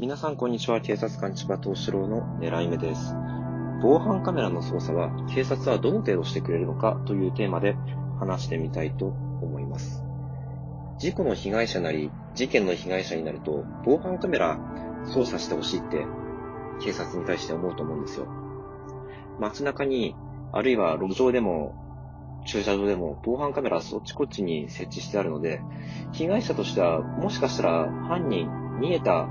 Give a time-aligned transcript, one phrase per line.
[0.00, 0.80] 皆さんこんにちは。
[0.80, 3.16] 警察官千葉東四郎の狙い目です。
[3.82, 7.74] 防犯カメラの操作は警察はどの程度してくれるのかというテーマで
[8.20, 10.04] 話してみたいと思います。
[11.00, 14.60] 事故の被害者なり、事件の被害者になると、防犯カメラ
[15.04, 16.06] 操作してほしいって
[16.80, 18.28] 警察に対して思うと思うんですよ。
[19.40, 20.14] 街中に、
[20.52, 21.74] あるいは路上でも、
[22.46, 25.60] 駐車場でも防犯カメラそっちこっちに設置してあるので、
[26.12, 28.48] 被害者としてはもしかしたら犯人、
[28.80, 29.28] 逃げた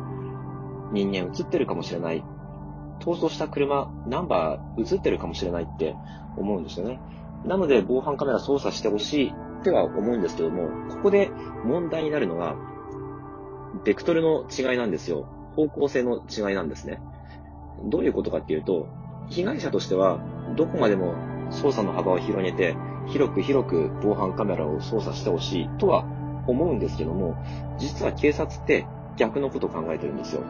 [0.91, 2.23] 人間映ってるかもしれない。
[2.99, 5.95] 逃走した車、ナンバー映ってるかもしれないって
[6.35, 6.99] 思うんですよね。
[7.45, 11.31] なので防犯カメラ操作してほしいっては思うんですけども、ここで
[11.63, 12.55] 問題になるのが、
[13.83, 15.27] ベクトルの違いなんですよ。
[15.55, 17.01] 方向性の違いなんですね。
[17.85, 18.87] どういうことかっていうと、
[19.29, 20.19] 被害者としては、
[20.55, 21.15] どこまでも
[21.49, 22.75] 操作の幅を広げて、
[23.07, 26.05] 広く広く防犯カメラを操作してほしいとは
[26.47, 27.35] 思うんですけども、
[27.77, 28.85] 実は警察って
[29.15, 30.43] 逆のことを考えてるんですよ。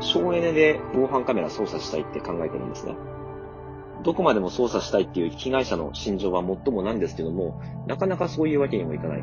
[0.00, 2.96] 省エネで防犯カメラ操作したいって考えてるんですね。
[4.04, 9.22] どこまでも操作したいっていう被害者の心情は最もなんですけども、なかなかそういうわけにもいかない。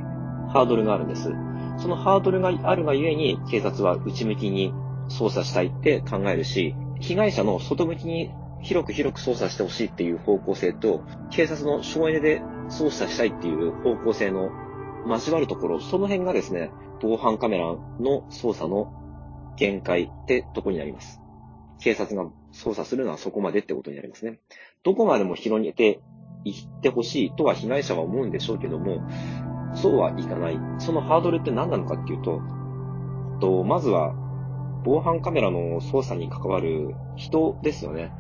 [0.49, 1.31] ハードルがあるんです。
[1.77, 4.73] そのハードルがあるがゆえに、警察は内向きに
[5.07, 14.49] 操作したいって考えるし、被害者の外向きに広く広く操作してほしいっていう方向性と、警察の省エネで操作したいっていう方向性の
[15.08, 16.71] 交わるところ、その辺がですね、
[17.02, 18.93] 防犯カメラの操作の
[19.55, 21.21] 限界ってとこになります。
[21.79, 24.39] 警察が捜査するのはそこまでってことになりますね。
[24.83, 26.01] どこまでも広げて
[26.45, 29.01] いってほしいとは被害者は思うんでしょうけども、
[29.75, 30.59] そうはいかない。
[30.79, 32.41] そのハードルって何なのかっていうと、
[33.41, 34.13] とまずは
[34.85, 38.11] 防犯カメラの捜査に関わる人ですよね。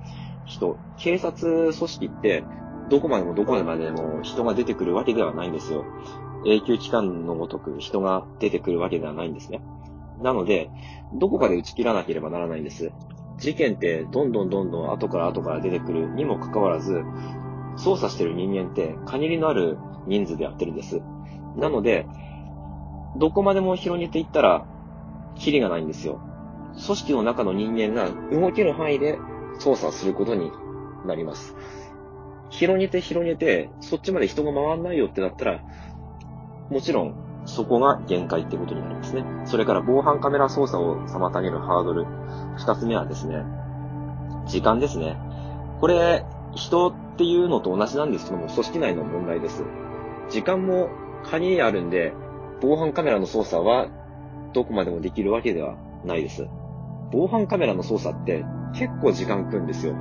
[0.45, 0.77] 人。
[0.97, 2.43] 警察組織って
[2.89, 5.85] どこまでもどこまでも人が出てくるわけではないんですよ。
[6.45, 9.61] 永久期間のごとく人が出てくるわけではないんですね。
[10.23, 10.71] なので、
[11.13, 12.91] どこかで打ち切らなければならないんです。
[13.37, 17.03] 事件ってどんどんどんどん後から後から出てくるにもかかわらず、
[17.75, 21.01] 操作してる人間って限りのある人数でやってるんです。
[21.57, 22.07] なので、
[23.17, 24.65] どこまでも広げていったら、
[25.35, 26.21] キリがないんですよ。
[26.85, 29.19] 組織の中の人間が動ける範囲で
[29.59, 30.51] 操作することに
[31.05, 31.55] なります。
[32.49, 35.61] 広げて広げて、そっちまで人が回んないよってなったら、
[36.69, 39.25] もちろんそこが限界ってことになりますね。
[39.45, 42.05] それから防犯カメラ操作を妨げるハードル。
[42.57, 43.43] 二つ目はですね、
[44.45, 45.17] 時間ですね。
[45.79, 49.63] これ、人っていうのと同じなんですけども、組織内の問題です。
[50.29, 50.89] 時間も
[51.23, 52.13] 限りあるんで、
[52.61, 53.87] 防犯カメラの操作は
[54.53, 55.75] どこまでもできるわけでは
[56.05, 56.47] ないです。
[57.11, 59.95] 防犯カメラの操作って結構時間食うんですよ。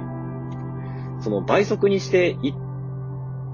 [1.20, 2.54] その倍速にしていっ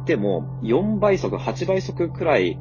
[0.04, 2.58] ても、4倍速、8倍速くらい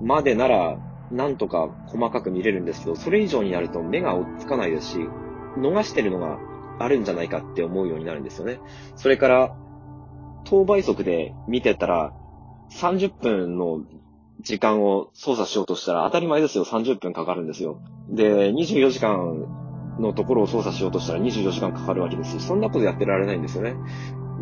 [0.00, 0.78] までなら、
[1.10, 4.98] なんとか細かく見れるんですけど、それ以上になると目が追っつかないですし、
[5.56, 6.38] 逃してるのが
[6.78, 8.60] あるんじゃないかって思うようになるんですよね。
[8.96, 9.56] それから、
[10.44, 12.12] 等倍速で見てたら、
[12.70, 13.82] 30分の
[14.40, 16.64] 時間を操作しようとしたら当たり前ですよ。
[16.64, 17.80] 30分かかるんですよ。
[18.10, 19.46] で、24時間
[19.98, 23.74] のところを操作しようとしたら24時間かかるわけですし、そんなことやってられないんですよね。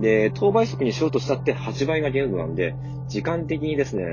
[0.00, 2.74] で、等倍速にしようとしたって8倍が限度なんで、
[3.08, 4.04] 時間的にですね、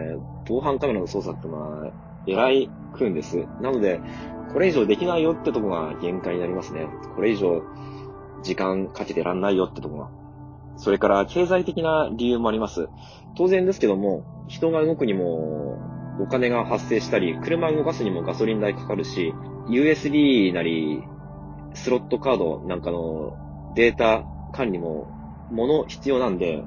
[0.47, 1.91] 防犯カメラの操作ってのは、
[2.27, 3.37] えらい食うんです。
[3.61, 3.99] なので、
[4.53, 6.87] これ以上できないよってとこが限界になりますね。
[7.15, 7.63] これ以上、
[8.43, 10.09] 時間かけてらんないよってとこが。
[10.77, 12.89] それから、経済的な理由もあります。
[13.35, 15.79] 当然ですけども、人が動くにも、
[16.19, 19.33] お金が発生したり、車動かすにもガソリン代かかるし、
[19.67, 21.03] USB なり、
[21.73, 25.07] スロットカードなんかのデータ管理も
[25.51, 26.63] もの必要なんで、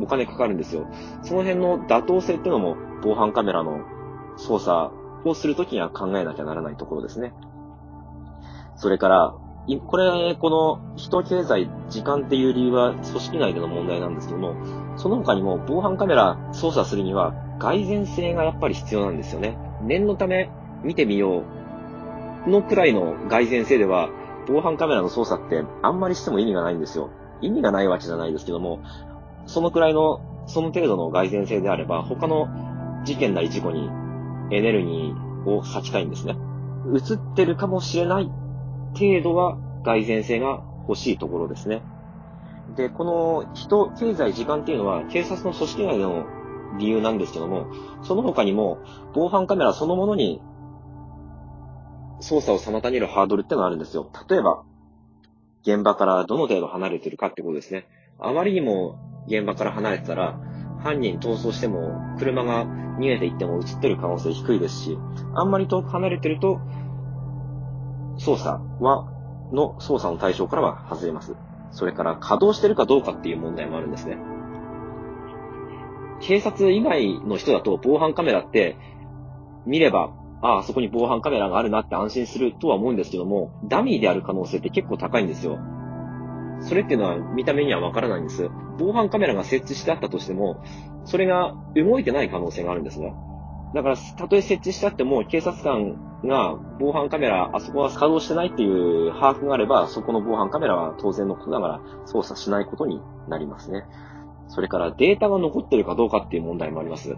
[0.00, 0.86] お金かかるんですよ。
[1.22, 3.80] その辺の妥当性ってのも防犯カメラの
[4.36, 4.90] 操作
[5.28, 7.32] をするときには考えなきゃならないところですね。
[8.76, 9.34] それから、
[9.86, 14.54] これ、この人経済、時間っていう理由は組織内での問題なんですけども、
[14.96, 19.56] その他にも防犯カメラ操作するには蓋然性がやっぱり必要なんですよね。
[19.82, 20.50] 念のため
[20.82, 21.44] 見てみよ
[22.46, 24.10] うのくらいの蓋然性では、
[24.46, 27.08] 防犯カメラの操作ってあんまりしても意味がないんですよ。
[27.40, 28.80] 意味がないわけじゃないですけども、
[29.46, 32.48] そのくらいの、その程度の蓋然性であれば、他の
[33.04, 33.88] 事件なり事故に
[34.50, 36.36] エネルギーを割きたいんですね。
[36.94, 38.30] 映ってるかもしれない
[38.94, 41.82] 程度は蓋然性が欲しいところですね。
[42.76, 46.26] で、この人、経済、時間っていうのは警察の組織内での
[46.78, 47.66] 理由なんですけども、
[48.02, 48.78] その他にも
[49.14, 50.40] 防犯カメラそのものに
[52.20, 54.10] 操作を妨げるハードルってのがあるんですよ。
[54.28, 54.62] 例えば、
[55.62, 57.86] 現場からどの程度離れてるかってことですね。
[58.18, 60.38] あまりにも現場から離れてたら、
[60.78, 62.66] 犯人逃走しても、車が
[62.98, 64.98] 逃げていっても映ってる可能性低いですし、
[65.34, 66.60] あんまり遠く離れてると、
[68.18, 69.10] 操作は、
[69.52, 71.34] の操作の対象からは外れます。
[71.70, 74.16] それから稼働してるかどうかっていう問題もあるんですね。
[76.20, 78.78] 警察以外の人だと防犯カメラって
[79.66, 80.12] 見れば、
[80.42, 85.58] ああ、そこに防犯カメラがあるなって安心するとは思うんですけども、ダミーである可能性って結構高いんですよ。
[86.60, 88.50] それっていうのは見た目にはわからないんです。
[88.78, 90.62] 防犯カメラが設置してあったとしても、
[91.04, 93.14] それが動いてない可能性があるんですね。
[93.74, 103.84] だから、たとえ設置してあっても、警察官が防犯カメラ、あそこは稼働してないっていう把握があれば、そこの防犯カメラは当然のことながら操作しないことになりますね。
[104.48, 107.16] それからデータが残ってるかどうかっていう問題もあります。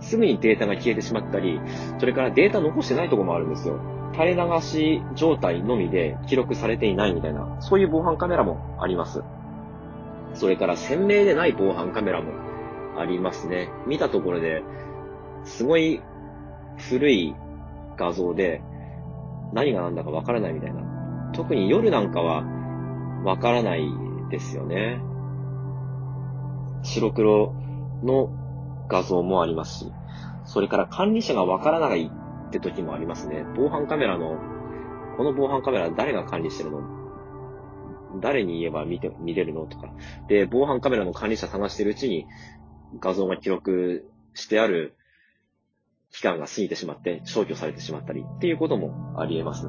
[0.00, 1.60] すぐにデータが消えてしまったり、
[1.98, 3.80] それからデータ残してないとこもあるんですよ。
[4.12, 9.22] 垂れ流し状態のみで記録されていないみたいな、そういう防犯カメラもあります。
[10.34, 12.32] それから鮮明でない防犯カメラも
[12.98, 13.70] ありますね。
[13.86, 14.62] 見たところで、
[15.44, 16.02] すごい
[16.90, 17.34] 古い
[17.96, 18.62] 画像で
[19.52, 20.82] 何が何だかわからないみたいな。
[21.32, 22.44] 特に夜なんかは
[23.24, 23.86] わからない
[24.30, 25.00] ですよね。
[26.82, 27.54] 白黒
[28.02, 28.30] の
[28.88, 29.92] 画像もありますし、
[30.44, 32.10] それから管理者がわからない
[32.48, 33.44] って時もありますね。
[33.56, 34.38] 防犯カメラの、
[35.16, 36.80] この防犯カメラ誰が管理してるの？
[38.20, 39.88] 誰に言えば見て、見れるのとか。
[40.28, 42.26] で、防犯カメラの管理者探してるうちに
[43.00, 44.94] 画像が記録してある
[46.10, 49.66] 期間が過ぎてしまって消去されてしまったりっていうこともあり得ます。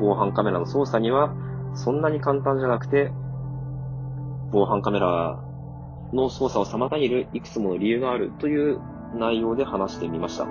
[0.00, 1.32] 防犯カメラの操作には
[1.76, 3.12] そんなに簡単じゃなくて、
[4.50, 5.43] 防犯カメラ
[6.14, 8.80] の操作を妨げるいくつもの理由があるという
[9.16, 10.46] 内容で話してみました。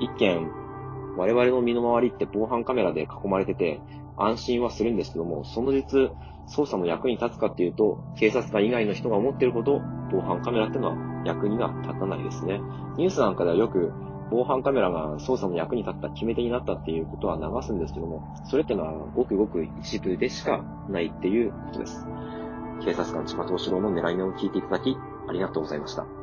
[0.00, 0.50] 一見、
[1.16, 3.80] 我々の身の回りって防犯カメラで囲まれてて
[4.16, 6.10] 安心はするんですけども、その実、
[6.48, 9.80] 捜査の役に立つかっていうと、警察官以外の人が思ってるほど
[10.10, 12.60] 防犯カメラっていうのは役には立たないですね。
[12.96, 13.92] ニュースなんかではよく
[14.30, 22.06] 防犯カメラが捜査の役に立った決め手になったっていうことは流すんですけども、それってのはごくごく一部でしかないっていうことです。
[22.84, 24.96] 警察官千葉東四郎の狙い目を聞いていただき、
[25.28, 26.21] ありがとうございました。